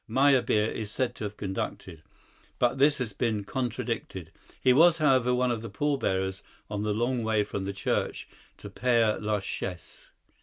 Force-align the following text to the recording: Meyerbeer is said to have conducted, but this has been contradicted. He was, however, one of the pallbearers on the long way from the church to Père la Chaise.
Meyerbeer 0.09 0.65
is 0.71 0.89
said 0.89 1.13
to 1.13 1.25
have 1.25 1.37
conducted, 1.37 2.01
but 2.57 2.79
this 2.79 2.97
has 2.97 3.13
been 3.13 3.43
contradicted. 3.43 4.31
He 4.59 4.73
was, 4.73 4.97
however, 4.97 5.31
one 5.31 5.51
of 5.51 5.61
the 5.61 5.69
pallbearers 5.69 6.41
on 6.71 6.81
the 6.81 6.91
long 6.91 7.23
way 7.23 7.43
from 7.43 7.65
the 7.65 7.71
church 7.73 8.27
to 8.57 8.67
Père 8.71 9.21
la 9.21 9.39
Chaise. 9.39 10.09